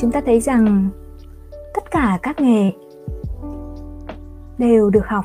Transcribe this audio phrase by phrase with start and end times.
[0.00, 0.88] chúng ta thấy rằng
[1.74, 2.72] tất cả các nghề
[4.58, 5.24] đều được học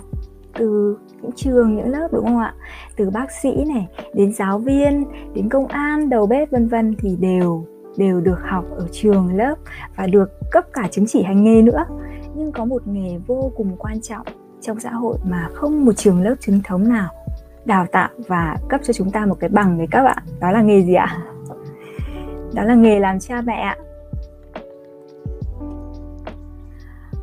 [0.53, 2.53] từ những trường, những lớp, đúng không ạ?
[2.95, 7.15] Từ bác sĩ này, đến giáo viên, đến công an, đầu bếp, vân vân thì
[7.19, 7.65] đều
[7.97, 9.55] đều được học ở trường, lớp
[9.95, 11.85] và được cấp cả chứng chỉ hành nghề nữa.
[12.35, 14.27] Nhưng có một nghề vô cùng quan trọng
[14.61, 17.09] trong xã hội mà không một trường lớp chính thống nào
[17.65, 20.23] đào tạo và cấp cho chúng ta một cái bằng đấy các bạn.
[20.39, 21.17] Đó là nghề gì ạ?
[22.53, 23.75] Đó là nghề làm cha mẹ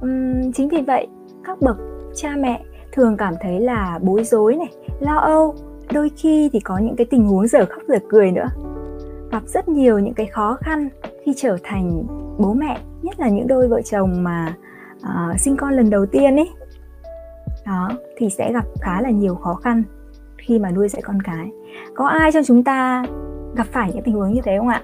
[0.06, 1.06] uhm, chính vì vậy
[1.44, 1.76] các bậc
[2.14, 5.54] cha mẹ thường cảm thấy là bối rối này lo âu.
[5.92, 8.48] Đôi khi thì có những cái tình huống dở khóc dở cười nữa.
[9.32, 10.88] Gặp rất nhiều những cái khó khăn
[11.24, 12.04] khi trở thành
[12.38, 14.54] bố mẹ nhất là những đôi vợ chồng mà
[14.96, 16.50] uh, sinh con lần đầu tiên ấy.
[17.66, 19.82] Đó thì sẽ gặp khá là nhiều khó khăn
[20.38, 21.50] khi mà nuôi dạy con cái.
[21.94, 23.04] Có ai trong chúng ta
[23.56, 24.82] gặp phải những tình huống như thế không ạ?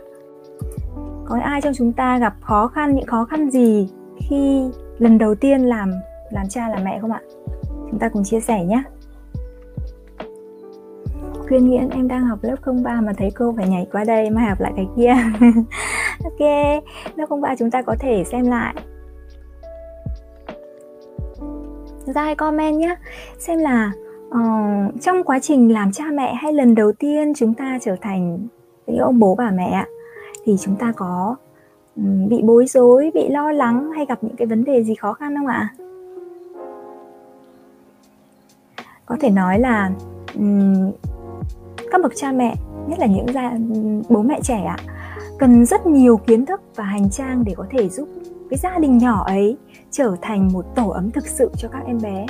[1.25, 5.35] Có ai trong chúng ta gặp khó khăn những khó khăn gì khi lần đầu
[5.35, 5.93] tiên làm
[6.31, 7.21] làm cha làm mẹ không ạ?
[7.91, 8.83] Chúng ta cùng chia sẻ nhé.
[11.49, 14.49] Quyên Nghiễn em đang học lớp 03 mà thấy cô phải nhảy qua đây mà
[14.49, 15.15] học lại cái kia.
[16.25, 16.41] Ok,
[17.17, 18.75] lớp 03 chúng ta có thể xem lại.
[22.07, 22.97] Ra hãy comment nhé.
[23.39, 23.93] Xem là
[24.29, 28.39] uh, trong quá trình làm cha mẹ hay lần đầu tiên chúng ta trở thành
[28.87, 29.85] những ông bố bà mẹ
[30.45, 31.37] thì chúng ta có
[32.29, 35.37] bị bối rối bị lo lắng hay gặp những cái vấn đề gì khó khăn
[35.37, 35.69] không ạ?
[39.07, 39.91] Có thể nói là
[40.35, 40.91] um,
[41.91, 42.55] các bậc cha mẹ
[42.89, 43.53] nhất là những gia
[44.09, 44.77] bố mẹ trẻ ạ
[45.39, 48.09] cần rất nhiều kiến thức và hành trang để có thể giúp
[48.51, 49.57] cái gia đình nhỏ ấy
[49.91, 52.27] trở thành một tổ ấm thực sự cho các em bé.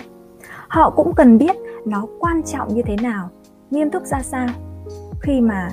[0.69, 3.29] Họ cũng cần biết nó quan trọng như thế nào
[3.71, 4.47] nghiêm túc ra sao
[5.21, 5.69] khi mà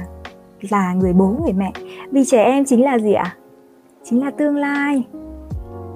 [0.69, 1.71] là người bố người mẹ.
[2.11, 3.35] Vì trẻ em chính là gì ạ?
[4.09, 5.03] Chính là tương lai.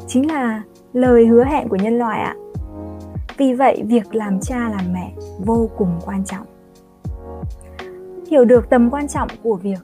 [0.08, 2.36] Chính là lời hứa hẹn của nhân loại ạ.
[3.38, 5.14] Vì vậy việc làm cha làm mẹ
[5.46, 6.46] vô cùng quan trọng.
[8.28, 9.80] Hiểu được tầm quan trọng của việc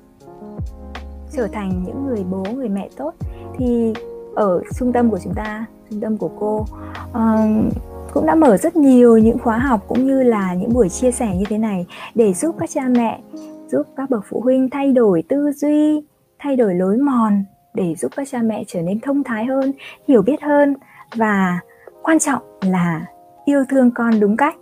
[1.31, 3.13] trở thành những người bố người mẹ tốt
[3.57, 3.94] thì
[4.35, 6.66] ở trung tâm của chúng ta trung tâm của cô
[7.09, 7.73] uh,
[8.13, 11.35] cũng đã mở rất nhiều những khóa học cũng như là những buổi chia sẻ
[11.38, 11.85] như thế này
[12.16, 13.21] để giúp các cha mẹ
[13.67, 16.03] giúp các bậc phụ huynh thay đổi tư duy
[16.39, 17.44] thay đổi lối mòn
[17.75, 19.74] để giúp các cha mẹ trở nên thông thái hơn,
[20.08, 20.75] hiểu biết hơn
[21.16, 21.59] và
[22.03, 23.06] quan trọng là
[23.46, 24.56] yêu thương con đúng cách.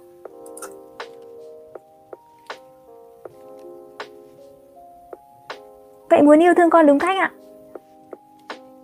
[6.10, 7.32] Vậy muốn yêu thương con đúng cách ạ?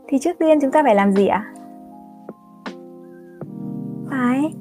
[0.07, 1.53] Thì trước tiên chúng ta phải làm gì ạ?
[4.09, 4.53] Phải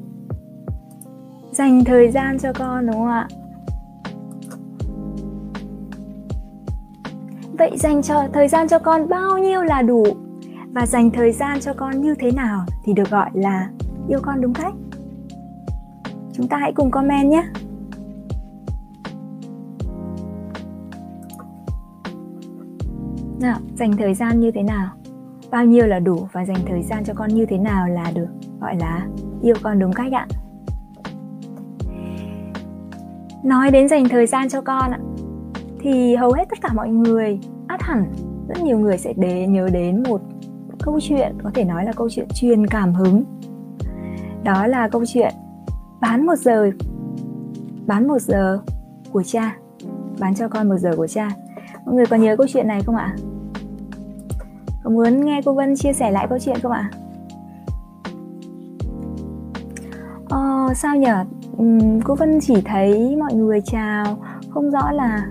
[1.53, 3.29] dành thời gian cho con, đúng không ạ?
[7.58, 10.04] Vậy dành cho, thời gian cho con bao nhiêu là đủ?
[10.74, 13.70] Và dành thời gian cho con như thế nào thì được gọi là
[14.08, 14.74] yêu con đúng cách?
[16.32, 17.44] Chúng ta hãy cùng comment nhé.
[23.41, 24.90] Nào, dành thời gian như thế nào?
[25.50, 28.28] Bao nhiêu là đủ và dành thời gian cho con như thế nào là được
[28.60, 29.06] gọi là
[29.42, 30.26] yêu con đúng cách ạ?
[33.44, 34.98] Nói đến dành thời gian cho con ạ
[35.81, 38.12] thì hầu hết tất cả mọi người át hẳn
[38.49, 40.21] rất nhiều người sẽ để nhớ đến một
[40.83, 43.25] câu chuyện có thể nói là câu chuyện truyền cảm hứng.
[44.44, 45.34] Đó là câu chuyện
[46.00, 46.71] bán một giờ
[47.87, 48.61] bán một giờ
[49.12, 49.56] của cha
[50.21, 51.31] bán cho con một giờ của cha.
[51.84, 53.17] Mọi người còn nhớ câu chuyện này không ạ?
[54.84, 56.91] Có muốn nghe cô Vân chia sẻ lại câu chuyện không ạ?
[60.28, 61.25] Ờ, sao nhở?
[61.62, 64.05] Uhm, cô Vân chỉ thấy mọi người chào
[64.50, 65.27] không rõ là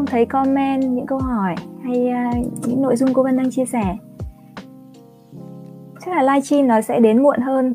[0.00, 3.64] không thấy comment những câu hỏi hay uh, những nội dung cô Vân đang chia
[3.64, 3.96] sẻ.
[6.00, 7.74] Chắc là livestream nó sẽ đến muộn hơn.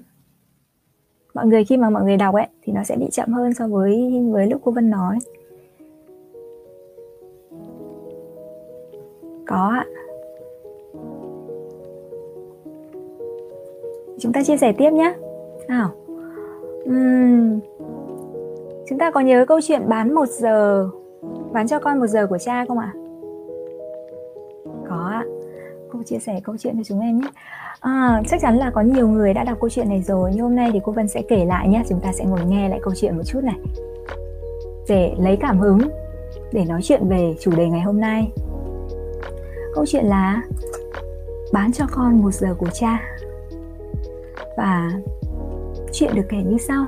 [1.33, 3.67] Mọi người khi mà mọi người đọc ấy thì nó sẽ bị chậm hơn so
[3.67, 5.19] với với lúc cô Vân nói.
[9.47, 9.85] Có ạ.
[14.19, 15.13] Chúng ta chia sẻ tiếp nhé.
[15.67, 15.89] Nào.
[16.89, 17.59] Uhm,
[18.89, 20.89] chúng ta có nhớ câu chuyện bán một giờ
[21.55, 22.93] bán cho con một giờ của cha không ạ?
[24.89, 25.23] Có ạ.
[25.91, 27.27] Cô chia sẻ câu chuyện cho chúng em nhé.
[27.79, 30.55] À, chắc chắn là có nhiều người đã đọc câu chuyện này rồi nhưng hôm
[30.55, 31.83] nay thì cô Vân sẽ kể lại nhé.
[31.89, 33.55] Chúng ta sẽ ngồi nghe lại câu chuyện một chút này.
[34.89, 35.79] Để lấy cảm hứng
[36.51, 38.31] để nói chuyện về chủ đề ngày hôm nay.
[39.75, 40.41] Câu chuyện là
[41.53, 43.17] bán cho con một giờ của cha.
[44.57, 44.91] Và
[45.91, 46.85] chuyện được kể như sau.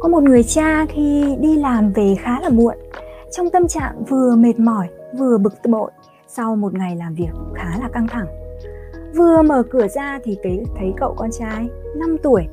[0.00, 2.76] Có một người cha khi đi làm về khá là muộn
[3.30, 4.88] trong tâm trạng vừa mệt mỏi
[5.18, 5.90] vừa bực bội
[6.28, 8.26] sau một ngày làm việc khá là căng thẳng.
[9.16, 12.46] Vừa mở cửa ra thì thấy, thấy cậu con trai 5 tuổi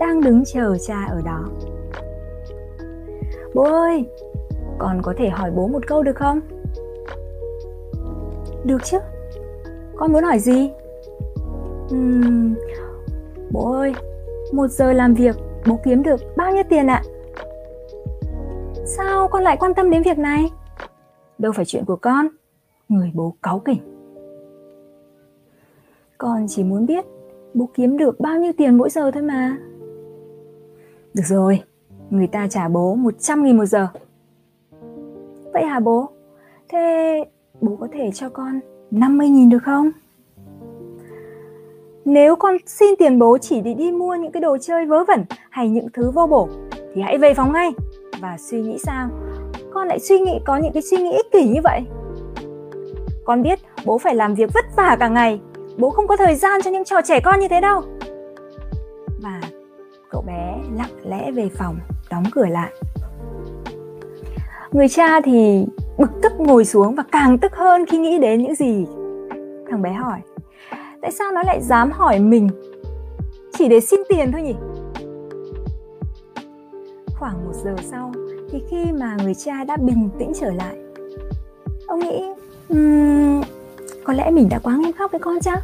[0.00, 1.44] đang đứng chờ cha ở đó.
[3.54, 4.06] Bố ơi
[4.78, 6.40] con có thể hỏi bố một câu được không?
[8.64, 8.98] Được chứ.
[9.96, 10.70] Con muốn hỏi gì?
[11.94, 12.54] Uhm,
[13.52, 13.94] bố ơi
[14.52, 15.36] một giờ làm việc
[15.66, 17.02] bố kiếm được bao nhiêu tiền ạ?
[18.96, 20.50] Sao con lại quan tâm đến việc này?
[21.38, 22.28] Đâu phải chuyện của con.
[22.88, 23.78] Người bố cáu kỉnh.
[26.18, 27.04] Con chỉ muốn biết
[27.54, 29.58] bố kiếm được bao nhiêu tiền mỗi giờ thôi mà.
[31.14, 31.62] Được rồi,
[32.10, 33.88] người ta trả bố 100 nghìn một giờ.
[35.52, 36.08] Vậy hả bố?
[36.68, 37.24] Thế
[37.60, 38.60] bố có thể cho con
[38.90, 39.90] 50 nghìn được không?
[42.04, 45.24] Nếu con xin tiền bố chỉ để đi mua những cái đồ chơi vớ vẩn
[45.50, 46.48] hay những thứ vô bổ,
[46.94, 47.70] thì hãy về phòng ngay
[48.20, 49.08] và suy nghĩ sao?
[49.74, 51.82] Con lại suy nghĩ, có những cái suy nghĩ ích kỷ như vậy.
[53.24, 55.40] Con biết bố phải làm việc vất vả cả ngày.
[55.78, 57.82] Bố không có thời gian cho những trò trẻ con như thế đâu.
[59.22, 59.40] Và
[60.10, 61.76] cậu bé lặng lẽ về phòng,
[62.10, 62.72] đóng cửa lại.
[64.72, 65.66] Người cha thì
[65.98, 68.86] bực tức ngồi xuống và càng tức hơn khi nghĩ đến những gì
[69.70, 70.20] thằng bé hỏi.
[71.02, 72.48] Tại sao nó lại dám hỏi mình?
[73.52, 74.54] Chỉ để xin tiền thôi nhỉ?
[77.26, 78.12] Khoảng một giờ sau
[78.50, 80.76] thì khi mà người cha đã bình tĩnh trở lại.
[81.86, 82.24] Ông nghĩ
[82.68, 83.42] um,
[84.04, 85.62] có lẽ mình đã quá nghiêm khắc với con chắc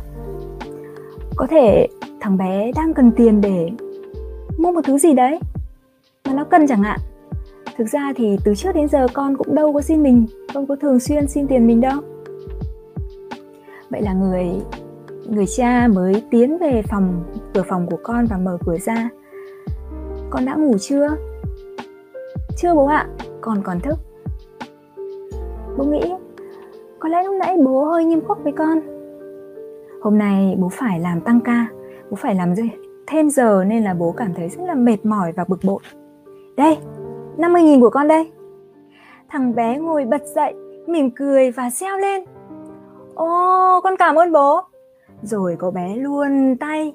[1.37, 1.89] có thể
[2.21, 3.71] thằng bé đang cần tiền để
[4.59, 5.41] mua một thứ gì đấy
[6.25, 7.01] mà nó cần chẳng hạn.
[7.77, 10.77] Thực ra thì từ trước đến giờ con cũng đâu có xin mình không có
[10.77, 12.01] thường xuyên xin tiền mình đâu.
[13.91, 14.47] Vậy là người
[15.27, 17.25] người cha mới tiến về phòng
[17.55, 19.09] cửa phòng của con và mở cửa ra.
[20.31, 21.17] Con đã ngủ chưa?
[22.57, 23.09] Chưa bố ạ
[23.41, 23.99] con còn thức.
[25.79, 26.15] Bố nghĩ,
[26.99, 28.81] có lẽ lúc nãy bố hơi nghiêm khắc với con.
[30.03, 31.67] Hôm nay bố phải làm tăng ca,
[32.11, 32.71] bố phải làm gì
[33.07, 35.81] thêm giờ nên là bố cảm thấy rất là mệt mỏi và bực bội.
[36.57, 36.79] Đây
[37.37, 38.33] 50 nghìn của con đây.
[39.29, 40.55] Thằng bé ngồi bật dậy,
[40.87, 42.25] mỉm cười và reo lên.
[43.15, 43.27] Ô,
[43.83, 44.61] con cảm ơn bố.
[45.23, 46.95] Rồi cậu bé luôn tay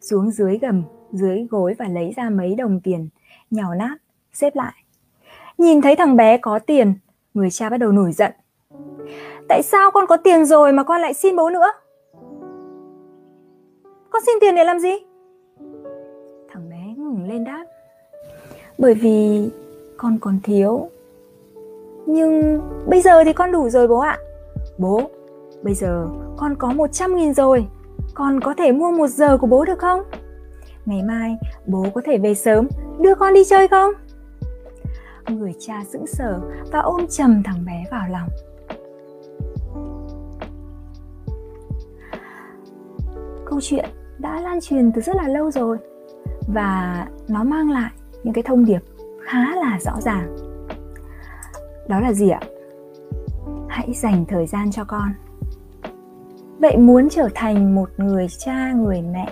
[0.00, 3.08] xuống dưới gầm, dưới gối và lấy ra mấy đồng tiền
[3.50, 3.96] nhào nát,
[4.32, 4.72] xếp lại
[5.58, 6.94] nhìn thấy thằng bé có tiền,
[7.34, 8.32] người cha bắt đầu nổi giận.
[9.48, 11.72] Tại sao con có tiền rồi mà con lại xin bố nữa?
[14.10, 14.92] Con xin tiền để làm gì?
[16.52, 17.64] Thằng bé ngừng lên đáp.
[18.78, 19.48] Bởi vì
[19.96, 20.88] con còn thiếu.
[22.06, 24.18] Nhưng bây giờ thì con đủ rồi bố ạ.
[24.78, 25.00] Bố,
[25.62, 26.06] bây giờ
[26.36, 27.66] con có 100 nghìn rồi.
[28.14, 30.00] Con có thể mua một giờ của bố được không?
[30.86, 32.68] Ngày mai bố có thể về sớm,
[33.00, 33.92] đưa con đi chơi không?
[35.30, 36.40] Người cha sững sờ
[36.72, 38.28] và ôm chầm thằng bé vào lòng.
[43.46, 45.78] Câu chuyện đã lan truyền từ rất là lâu rồi
[46.54, 47.90] và nó mang lại
[48.22, 48.80] những cái thông điệp
[49.22, 50.36] khá là rõ ràng.
[51.88, 52.40] Đó là gì ạ?
[53.68, 55.12] Hãy dành thời gian cho con.
[56.58, 59.28] Vậy muốn trở thành một người cha, người mẹ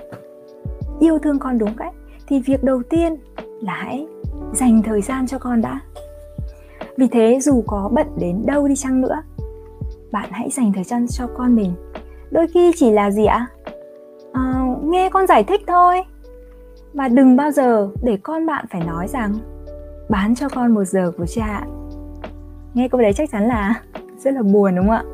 [1.00, 1.94] yêu thương con đúng cách
[2.26, 3.16] thì việc đầu tiên
[3.62, 4.06] là hãy
[4.56, 5.80] dành thời gian cho con đã.
[6.96, 9.22] Vì thế dù có bận đến đâu đi chăng nữa
[10.12, 11.72] bạn hãy dành thời gian cho con mình.
[12.30, 13.46] Đôi khi chỉ là gì ạ?
[14.32, 16.02] À, nghe con giải thích thôi.
[16.94, 19.34] Và đừng bao giờ để con bạn phải nói rằng
[20.08, 21.66] bán cho con một giờ của cha
[22.74, 23.74] nghe câu đấy chắc chắn là
[24.18, 25.04] rất là buồn đúng không ạ?